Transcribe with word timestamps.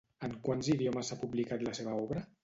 En 0.27 0.31
quants 0.45 0.69
idiomes 0.75 1.11
s'ha 1.11 1.17
publicat 1.25 1.65
la 1.67 1.75
seva 1.81 1.99
obra? 2.07 2.25